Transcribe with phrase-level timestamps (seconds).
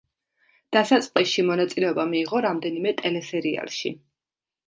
[0.75, 3.95] დასაწყისში მონაწილეობა მიიღო რამდენიმე ტელესერიალში.